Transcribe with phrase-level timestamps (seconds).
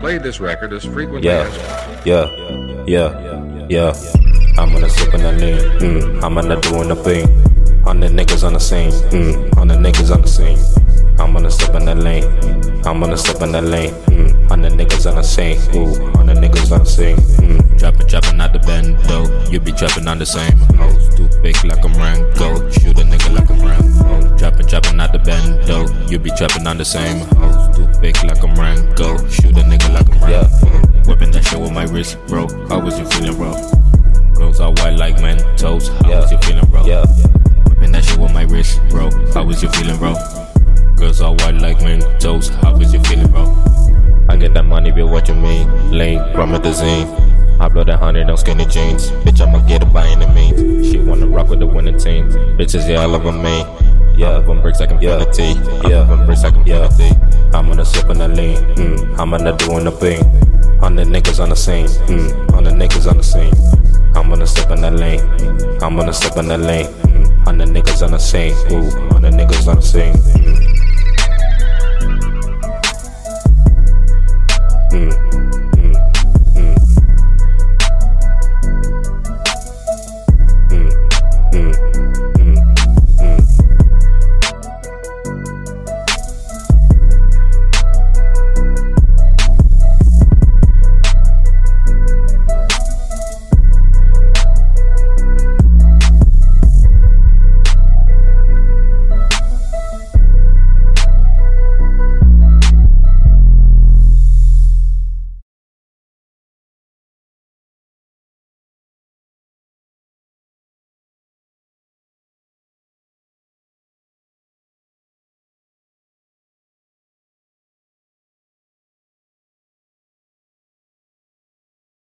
[0.00, 3.92] played this record as frequently Yeah, as yeah, yeah, yeah.
[4.58, 5.58] I'm gonna sip in the lean.
[5.80, 7.26] Mm, I'm gonna doing the thing.
[7.86, 8.90] On the niggas on the scene.
[9.10, 10.58] Mm, on the niggas on the scene.
[11.18, 12.24] I'm gonna step in the lane.
[12.86, 13.92] I'm gonna step in the lane.
[14.08, 15.58] Mm, on the niggas on the scene.
[15.76, 17.16] Ooh, on the niggas on the scene.
[17.16, 19.50] Mm, Trapping, trapping out the bando.
[19.50, 21.14] You be trapping on the same hoes.
[21.14, 22.70] Too big like I'm Rango.
[22.70, 24.36] Shoot a nigga like I'm Rambo.
[24.38, 25.86] Trapping, trapping out the bando.
[26.08, 27.24] You be trapping on the same
[28.00, 29.16] big like I'm Rango.
[29.28, 30.46] Shoot a nigga like I'm Yeah.
[31.06, 32.46] Whipping that shit with my wrist, bro.
[32.68, 33.52] How was you feeling, bro?
[34.34, 35.88] Girls are white like Mentos.
[36.02, 36.20] How Yeah.
[36.20, 36.84] was you feeling, bro?
[36.84, 37.04] yeah,
[37.68, 39.10] Whipping that shit with my wrist, bro.
[39.34, 40.14] How was you feeling, bro?
[40.96, 42.48] Girls are white like Mentos.
[42.62, 43.52] How was you feeling, bro?
[44.28, 45.66] I get that money, bitch, what you mean?
[45.90, 47.08] Lean, promethazine.
[47.60, 49.10] I blow that hundred on skinny jeans.
[49.24, 50.90] Bitch, I'ma get it by any means.
[50.90, 52.28] She wanna rock with the winning team.
[52.56, 53.66] Bitches, yeah, I love them mean.
[54.16, 55.58] Yeah, I love them bricks like infinity.
[55.84, 55.98] I Yeah.
[55.98, 56.84] love them bricks like Yeah.
[56.86, 57.16] infinity
[57.80, 58.58] the sip and the lean.
[58.76, 60.22] Mm, I'm gonna do in the thing.
[60.82, 61.86] On the niggas on the scene.
[62.08, 63.54] Mm, on the niggas on the scene.
[64.14, 65.20] I'm gonna sip in the lane.
[65.82, 66.86] I'm gonna sip in the lane.
[66.86, 68.52] Mm, on the niggas on the scene.
[68.70, 70.12] Ooh, on the niggas on the scene.
[74.92, 75.10] Mm.
[75.10, 75.29] Mm.